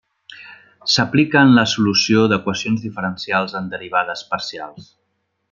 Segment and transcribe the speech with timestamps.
[0.93, 4.91] S'aplica en la solució d'equacions diferencials en derivades parcials.